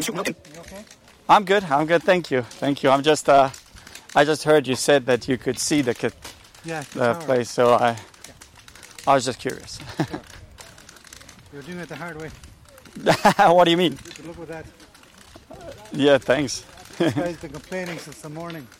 [0.00, 0.34] 700.
[1.28, 1.64] I'm good.
[1.64, 2.02] I'm good.
[2.02, 2.42] Thank you.
[2.42, 2.90] Thank you.
[2.90, 3.28] I'm just.
[3.28, 3.50] Uh,
[4.14, 6.10] I just heard you said that you could see the ca-
[6.64, 7.96] Yeah, the place, so I.
[9.06, 9.78] I was just curious.
[11.52, 12.30] You're doing it the hard way.
[13.36, 13.96] what do you mean?
[13.98, 14.66] So look at that.
[15.92, 16.64] Yeah, thanks.
[16.98, 18.66] This guy's been complaining since the morning.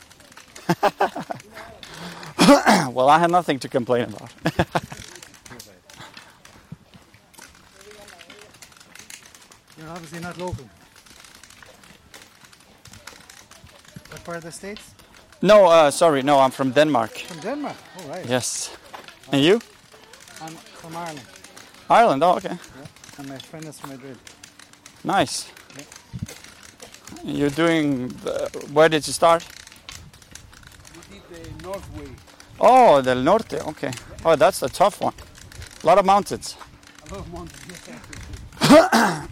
[2.93, 4.33] Well, I had nothing to complain about.
[9.79, 10.65] You're obviously not local.
[14.11, 14.95] What part of the States?
[15.43, 16.23] no, uh, sorry.
[16.23, 17.11] No, I'm from Denmark.
[17.19, 17.77] From Denmark.
[18.01, 18.27] All right.
[18.27, 18.71] Yes.
[19.33, 19.61] And you?
[20.43, 21.21] I'm from Ireland.
[21.89, 22.23] Ireland.
[22.25, 22.57] Oh, okay.
[23.21, 24.17] And my friend is from Madrid.
[25.05, 25.53] Nice.
[27.23, 28.09] You're doing.
[28.09, 29.45] The, where did you start?
[31.11, 32.09] We did the North Way.
[32.59, 33.61] Oh, del norte.
[33.61, 33.93] Okay.
[34.25, 35.13] Oh, that's a tough one.
[35.83, 36.57] A lot of mountains.
[37.11, 37.61] A lot of mountains.
[37.69, 37.81] Yes,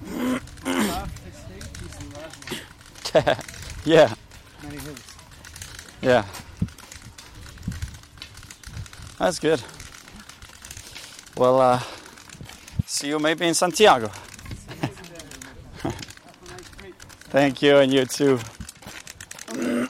[0.05, 0.41] the
[1.33, 2.37] state is the last
[3.15, 3.37] one.
[3.87, 4.15] yeah.
[4.63, 5.03] Many hills.
[6.03, 6.27] Yeah.
[9.19, 9.63] That's good.
[11.39, 11.81] Well, uh,
[12.99, 14.09] see you maybe in Santiago.
[17.31, 18.41] Thank you, and you too.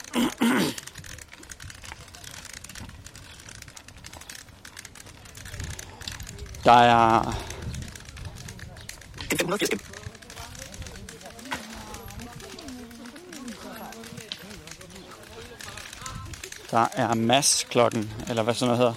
[6.63, 7.33] Der er,
[16.71, 18.93] der er mass klokken, eller hvad sådan noget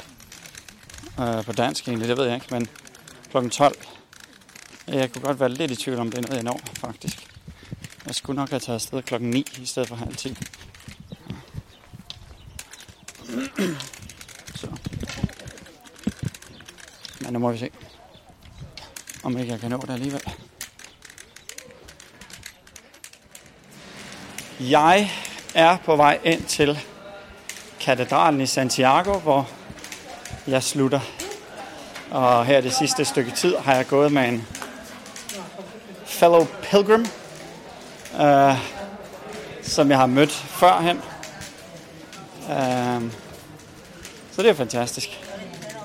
[1.17, 2.69] hedder øh, på dansk egentlig, det ved jeg ikke, men
[3.31, 3.77] klokken 12.
[4.93, 7.27] Jeg kunne godt være lidt i tvivl om, det er noget, jeg når, faktisk.
[8.07, 10.37] Jeg skulle nok have taget afsted klokken 9 i stedet for halv 10.
[14.55, 14.67] Så.
[17.21, 17.71] Men nu må vi se,
[19.23, 20.23] om ikke jeg kan nå det alligevel.
[24.61, 25.11] Jeg
[25.55, 26.79] er på vej ind til
[27.81, 29.51] katedralen i Santiago, hvor
[30.47, 31.01] jeg slutter.
[32.11, 34.47] Og her det sidste stykke tid har jeg gået med en
[36.23, 37.07] fellow pilgrim,
[38.21, 38.55] øh,
[39.63, 40.97] som jeg har mødt førhen.
[42.49, 43.13] Um,
[44.33, 45.21] så det er fantastisk.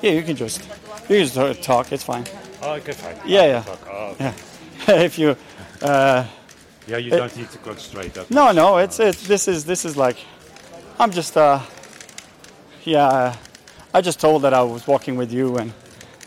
[0.04, 0.62] Yeah, you can just
[1.10, 1.92] you can just talk.
[1.92, 2.26] It's fine.
[2.64, 3.16] Oh, okay, fine.
[3.28, 3.64] Yeah, yeah.
[3.92, 5.06] Oh, Yeah.
[5.06, 6.24] if you, uh,
[6.88, 8.30] yeah, you It- don't need to go straight up.
[8.30, 10.18] no, no, it's it's this is this is like,
[11.00, 11.60] I'm just uh,
[12.86, 13.34] yeah,
[13.94, 15.72] I just told that I was walking with you and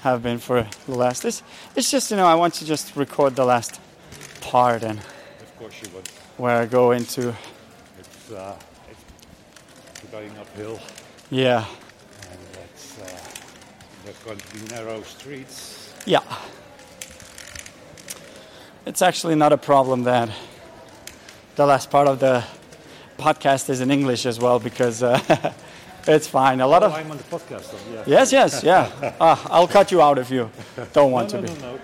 [0.00, 1.22] have been for the last.
[1.22, 1.42] This
[1.76, 3.80] it's just you know I want to just record the last
[4.50, 6.08] part and Of course you would.
[6.36, 7.34] where I go into
[7.98, 8.56] It's, uh,
[8.90, 10.78] it's going uphill,
[11.30, 11.64] yeah
[12.30, 13.06] and it's uh,
[14.04, 15.92] there's going to be narrow streets.
[16.06, 16.22] yeah.
[18.86, 20.30] It's actually not a problem that
[21.56, 22.42] the last part of the
[23.18, 25.52] podcast is in English as well because uh,
[26.08, 26.60] it's fine.
[26.60, 27.64] A lot Oh, of I'm on the podcast.
[27.70, 28.04] So yeah.
[28.06, 28.90] yes, yes, yeah.
[29.20, 30.50] Uh, I'll cut you out if you
[30.92, 31.60] don't want no, to no, be.
[31.60, 31.80] no, no.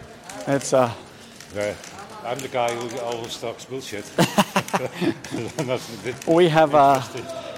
[0.55, 0.91] It's uh,
[1.57, 1.75] Uh,
[2.27, 4.05] I'm the guy who always talks bullshit.
[6.29, 7.01] A we have uh,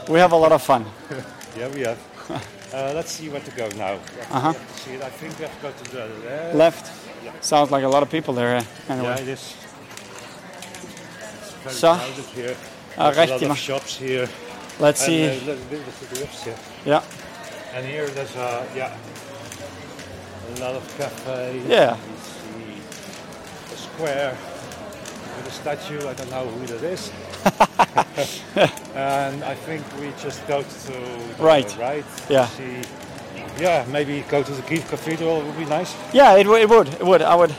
[0.08, 0.84] we have a lot of fun.
[1.56, 1.98] Yeah, we have.
[2.30, 3.98] Uh, let's see where to go now.
[4.30, 4.52] Uh-huh.
[4.76, 6.54] See, I think we have to go to the left.
[6.54, 7.44] Left.
[7.44, 8.56] Sounds like a lot of people there.
[8.58, 9.08] uh, Anyway.
[9.08, 9.56] Yeah, it is.
[11.40, 12.56] It's very So, crowded here.
[12.98, 14.28] uh, a lot of shops here.
[14.78, 15.24] Let's see.
[15.24, 15.30] Uh,
[15.70, 16.54] this is the.
[16.84, 17.02] Yeah.
[17.74, 18.96] And here there's a yeah,
[20.56, 21.64] a lot of cafes.
[21.66, 21.96] Yeah.
[21.96, 22.78] See
[23.72, 24.36] a square
[25.38, 26.06] with a statue.
[26.08, 27.10] I don't know who that is.
[28.94, 31.76] and I think we just go to Right.
[31.78, 32.04] right.
[32.28, 32.46] Yeah.
[32.48, 32.82] See,
[33.60, 35.94] yeah, maybe go to the Kiev Cathedral would be nice.
[36.12, 36.88] Yeah, it, w- it would.
[36.88, 37.22] It would.
[37.22, 37.54] I would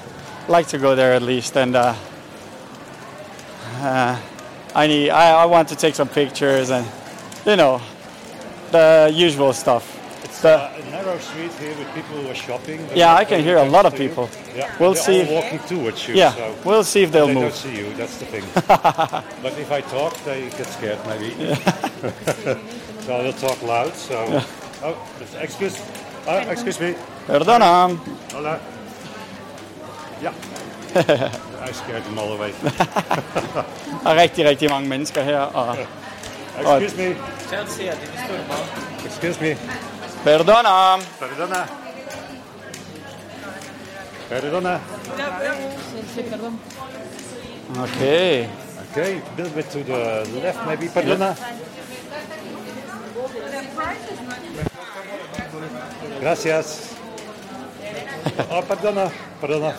[0.48, 1.94] like to go there at least, and uh,
[3.82, 4.20] uh,
[4.76, 5.10] I need.
[5.10, 6.86] I, I want to take some pictures and,
[7.46, 7.82] you know,
[8.72, 9.99] the usual stuff.
[10.30, 12.80] It's The- uh, a narrow street here with people who are shopping.
[12.88, 14.30] They're Yeah, I can hear a lot of people.
[14.56, 16.14] Yeah, We'll they're see all if- walking towards you.
[16.16, 17.36] Yeah, so we'll see if they'll move.
[17.36, 17.88] they don't see you.
[17.98, 18.44] That's the thing.
[19.44, 21.30] but if I talk, they get scared maybe.
[23.06, 23.94] so they'll talk loud.
[23.96, 24.16] So
[24.84, 24.96] oh,
[25.42, 25.76] excuse,
[26.28, 26.94] oh, excuse me.
[27.28, 27.90] Perdona.
[28.34, 28.58] Hola.
[30.24, 30.32] Ja.
[31.70, 32.52] I scared them all away.
[34.04, 35.78] Der er rigtig, rigtig mange mennesker her, og
[36.60, 37.16] Excuse me.
[39.06, 39.58] Excuse me.
[40.24, 40.98] Perdona.
[41.20, 41.68] Perdona.
[44.30, 44.80] Perdona.
[47.78, 48.50] Okay.
[48.92, 50.88] Okay, a little bit to the left maybe.
[50.88, 51.36] Perdona.
[56.22, 56.96] Gracias.
[58.52, 59.10] Oh, perdona.
[59.42, 59.74] Perdona.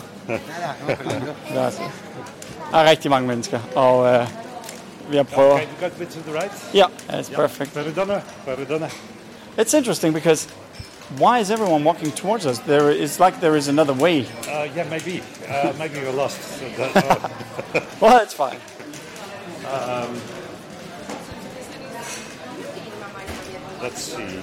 [1.53, 1.91] Gracias.
[2.73, 4.27] Er rigtig mange mennesker, og øh,
[5.09, 5.53] vi prøver.
[5.53, 6.51] Okay, you got a bit to the right.
[6.75, 7.73] Yeah, it's perfect.
[7.73, 8.21] Perdona.
[8.45, 8.89] Perdona.
[9.57, 10.45] It's interesting because
[11.17, 12.59] why is everyone walking towards us?
[12.59, 14.25] There, it's like there is another way.
[14.47, 15.21] Uh, yeah, maybe.
[15.47, 16.39] Uh, maybe you're lost.
[16.79, 17.29] Uh,
[18.01, 18.57] Well, that's fine.
[23.81, 24.39] Let's see.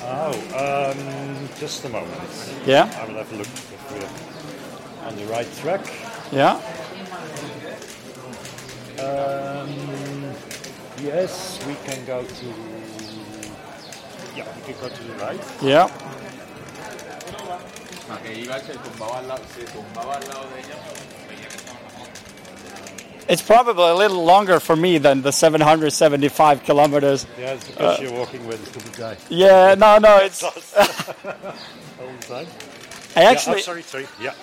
[0.00, 2.10] Oh, um, just a moment.
[2.66, 5.84] Yeah, I will have a look if we're on the right track.
[6.32, 6.60] yeah.
[8.98, 9.47] Um,
[11.02, 12.46] yes, we can go to.
[14.36, 15.40] Yeah, we can go to the right.
[15.62, 15.88] Yeah.
[23.28, 27.26] It's probably a little longer for me than the 775 kilometers.
[27.38, 30.42] Yeah, it's because uh, you're walking with a stupid guy Yeah, no, no, it's.
[30.42, 30.62] all the
[32.26, 32.46] time.
[33.14, 33.56] I Yeah, actually.
[33.56, 34.06] oh, sorry, sorry.
[34.20, 34.34] Yeah.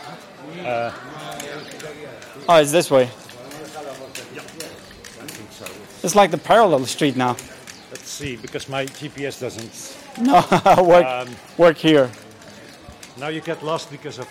[2.48, 3.10] Oh, it's this way.
[6.06, 7.36] It's like the parallel street now.
[7.92, 9.98] Let's see, because my GPS doesn't.
[10.22, 10.36] No,
[10.88, 12.10] work, Um, work here.
[13.18, 14.28] now you get lost because of.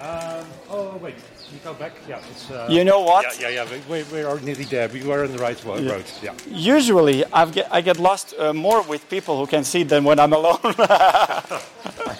[0.00, 1.16] Um, oh wait,
[1.52, 1.92] you go back.
[2.08, 2.48] Yeah, it's.
[2.50, 3.24] Uh, You know what?
[3.40, 3.78] Yeah, yeah, yeah.
[3.90, 4.88] We, we are nearly there.
[4.88, 6.04] We were on the right road.
[6.22, 6.34] Yeah.
[6.76, 10.18] Usually, I've get, I get lost uh, more with people who can see than when
[10.20, 10.60] I'm alone.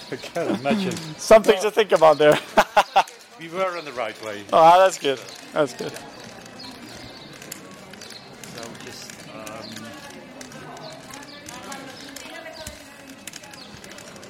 [0.09, 0.97] I can imagine.
[1.17, 2.37] Something to think about there.
[3.39, 4.43] we were on the right way.
[4.51, 5.19] oh, that's good.
[5.53, 5.93] That's good.
[5.93, 6.01] So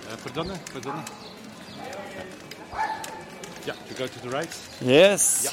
[0.10, 1.04] uh, perdona, perdona.
[3.66, 4.50] Yeah, you go to the right.
[4.82, 5.44] Yes.
[5.46, 5.52] Yeah.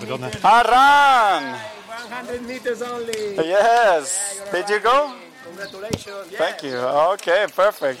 [0.00, 0.30] Perdona.
[0.42, 1.58] Haran!
[1.88, 3.34] 100 meters only.
[3.36, 4.40] Yes.
[4.52, 5.14] Did you go?
[5.44, 6.26] Congratulations.
[6.36, 6.76] Thank you.
[6.76, 8.00] Okay, perfect.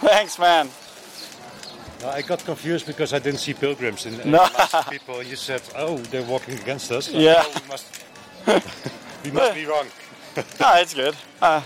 [0.00, 0.68] Thanks, man.
[2.04, 4.46] I got confused because I didn't see pilgrims and, and No.
[4.90, 5.22] people.
[5.22, 7.42] You said, "Oh, they're walking against us." So, Yeah.
[7.46, 7.86] "Oh, we must.
[9.24, 9.86] we must be wrong.
[10.36, 11.14] No, it's good.
[11.40, 11.60] Uh,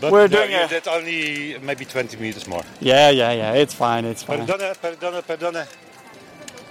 [0.00, 2.62] But We're doing a- did only maybe 20 meters more.
[2.80, 3.52] yeah, yeah, yeah.
[3.52, 4.04] It's fine.
[4.04, 4.46] It's fine.
[4.46, 5.66] Perdona, perdona, perdona.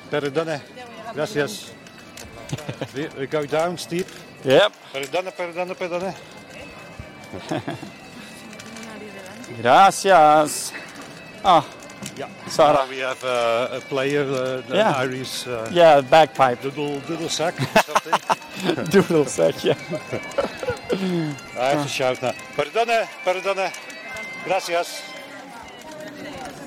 [0.09, 0.61] Perdona.
[1.13, 1.71] Gracias.
[2.95, 4.07] we, we go down steep.
[4.43, 4.73] Yep.
[4.93, 6.15] Perdona, perdona, perdona.
[9.61, 10.71] Gracias.
[11.43, 11.65] Oh,
[12.18, 12.28] Yeah.
[12.47, 12.86] Sarah.
[12.89, 14.93] We have a player, uh, the Yeah.
[14.97, 16.62] Irish uh, Yeah, bagpipe.
[16.62, 18.86] doodle, doodle sack or something.
[18.91, 19.76] Doodle sack, yeah.
[21.60, 22.34] I have to shout now.
[22.58, 23.72] Perdona, perdona.
[24.45, 25.02] Gracias.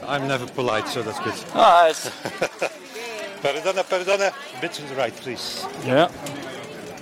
[0.06, 1.34] I'm never polite, so that's good.
[1.54, 2.08] Oh, it's,
[3.42, 4.32] Perdona, perdona.
[4.56, 5.66] A bit to the right, please.
[5.84, 6.08] yeah.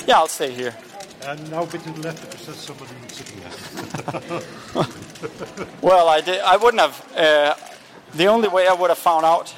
[0.06, 0.74] Yeah, I'll stay here.
[1.26, 4.40] And now bit to the left because there's somebody sitting there.
[5.82, 6.40] Well, I did.
[6.40, 7.16] I wouldn't have.
[7.16, 7.54] Uh,
[8.14, 9.52] the only way I would have found out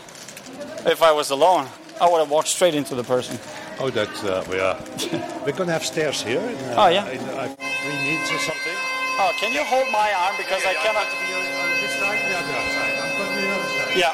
[0.86, 1.66] if I was alone,
[2.00, 3.38] I would have walked straight into the person.
[3.80, 4.76] Oh, that, uh, we are.
[5.46, 6.40] We're to have stairs here.
[6.40, 7.08] In, uh, Oh, yeah.
[7.08, 8.76] In, uh, three or something.
[9.20, 11.08] Oh, can you hold my arm because I cannot?
[11.08, 11.42] to be on
[11.80, 12.94] this side, the other side.
[12.96, 13.96] I'm going to be on the other side.
[13.96, 14.12] Yeah,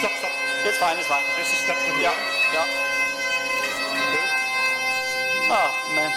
[0.00, 0.32] Stop, stop.
[0.64, 0.96] it's fine.
[0.98, 1.24] It's fine.
[1.36, 2.52] This is step number Yeah, one.
[2.52, 2.66] yeah.
[5.48, 6.10] Oh man,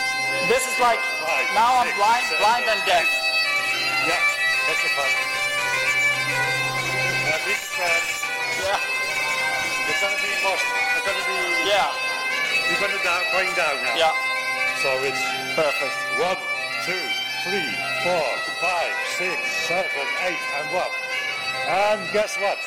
[0.50, 0.98] this is like
[1.54, 3.06] now I'm blind, blind and deaf.
[4.08, 4.18] Yeah,
[4.68, 5.39] that's the fun.
[7.50, 8.22] Big fast.
[8.62, 8.78] Yeah,
[9.90, 10.62] It's going to be lost.
[10.70, 11.38] It's going to be.
[11.66, 11.90] yeah,
[12.70, 13.98] We're going to down, going down now.
[13.98, 14.14] yeah.
[14.86, 15.18] So it's
[15.58, 15.98] Perfect.
[16.22, 16.38] one,
[16.86, 17.02] two,
[17.50, 17.74] three,
[18.06, 18.22] four,
[18.62, 19.34] five, six,
[19.66, 20.94] seven, eight, and one.
[21.66, 22.60] And guess what?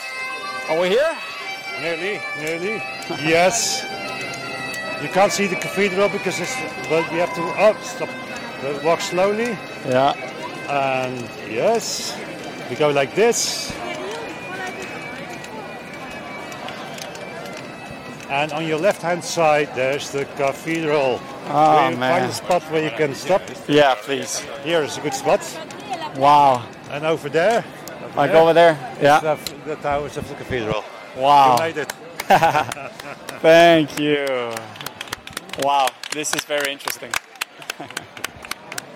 [0.68, 1.14] Are we here?
[1.80, 2.83] Nearly, nearly.
[3.22, 3.87] yes.
[5.01, 6.57] You can't see the cathedral because it's,
[6.89, 8.09] but we have to oh, stop.
[8.83, 9.57] Walk slowly,
[9.87, 10.14] Yeah.
[10.68, 12.16] and yes,
[12.68, 13.72] we go like this.
[18.33, 21.20] And on your left-hand side, there's the cathedral.
[21.49, 22.20] Oh, you man.
[22.20, 23.43] Find a spot where you can stop.
[23.68, 24.41] Yeah, please.
[24.64, 25.43] Here is a good spot.
[26.16, 26.66] Wow.
[26.91, 27.62] And over there,
[28.16, 28.78] Like go over there?
[29.03, 29.20] Yeah.
[29.20, 30.83] the, the towers of the cathedral.
[31.14, 31.57] Wow.
[31.57, 31.93] You made it.
[33.43, 34.24] Thank you.
[35.62, 35.91] Wow.
[36.12, 37.12] This is very interesting.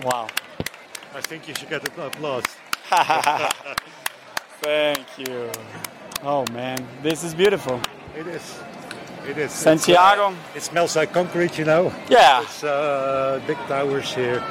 [0.03, 0.28] wow.
[1.14, 2.45] I think you should get an applause.
[4.62, 5.51] Thank you.
[6.22, 7.80] Oh man, this is beautiful.
[8.16, 8.59] It is.
[9.28, 9.50] It is.
[9.52, 10.26] Santiago.
[10.28, 11.92] Uh, it smells like concrete, you know.
[12.08, 12.42] Yeah.
[12.42, 14.42] It's uh, big towers here.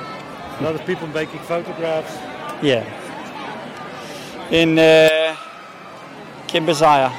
[0.60, 2.14] A lot of people making photographs.
[2.62, 2.84] Yeah.
[4.52, 4.76] In
[6.48, 7.12] kæmpe sejr.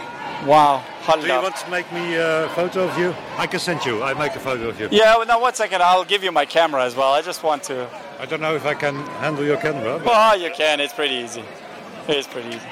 [0.47, 0.83] Wow.
[1.07, 1.43] Hold Do you op.
[1.43, 3.15] want to make me a photo of you?
[3.39, 4.03] I can send you.
[4.03, 4.89] I make a photo of you.
[4.91, 5.83] Yeah, well, now one second.
[5.83, 7.13] I'll give you my camera as well.
[7.13, 7.89] I just want to.
[8.21, 9.99] I don't know if I can handle your camera.
[9.99, 10.81] But Oh, you can.
[10.81, 11.43] It's pretty easy.
[12.09, 12.67] It's pretty easy.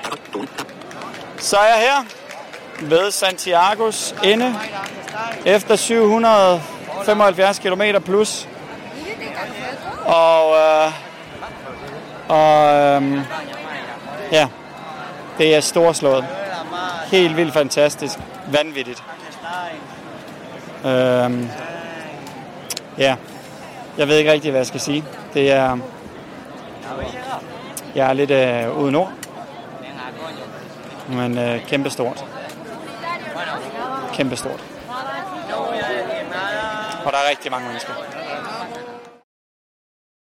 [1.39, 2.07] Sejr her
[2.81, 4.55] ved Santiagos ende
[5.45, 8.49] efter 775 km plus.
[10.05, 10.93] Og, øh,
[12.29, 13.19] og øh,
[14.33, 14.49] ja,
[15.39, 16.27] det er storslået.
[17.11, 18.19] Helt vildt fantastisk.
[18.47, 19.03] Vanvittigt.
[20.85, 21.49] Øhm,
[22.99, 23.17] ja,
[23.99, 25.05] jeg ved ikke rigtig, hvad jeg skal sige.
[25.35, 25.79] Det er,
[27.95, 29.13] jeg er lidt øh, uden ord.
[31.09, 31.91] Men øh, kæmpe
[33.35, 34.13] stort.
[34.13, 34.61] Kæmpe stort.
[37.05, 37.93] Og der er rigtig mange mennesker.